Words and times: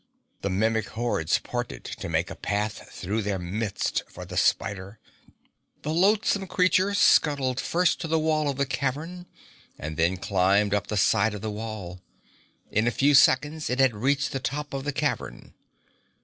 The 0.41 0.49
Mimic 0.49 0.87
hordes 0.89 1.37
parted 1.37 1.83
to 1.83 2.09
make 2.09 2.31
a 2.31 2.35
path 2.35 2.89
through 2.91 3.21
their 3.21 3.37
midst 3.37 4.01
for 4.07 4.25
the 4.25 4.35
spider. 4.35 4.97
The 5.83 5.93
loathsome 5.93 6.47
creature 6.47 6.95
scuttled 6.95 7.59
first 7.59 8.01
to 8.01 8.07
the 8.07 8.17
wall 8.17 8.49
of 8.49 8.57
the 8.57 8.65
cavern, 8.65 9.27
and 9.77 9.97
then 9.97 10.17
climbed 10.17 10.73
up 10.73 10.87
the 10.87 10.97
side 10.97 11.35
of 11.35 11.41
the 11.41 11.51
wall. 11.51 12.01
In 12.71 12.87
a 12.87 12.89
few 12.89 13.13
seconds 13.13 13.69
it 13.69 13.79
had 13.79 13.93
reached 13.93 14.31
the 14.31 14.39
top 14.39 14.73
of 14.73 14.85
the 14.85 14.91
cavern. 14.91 15.53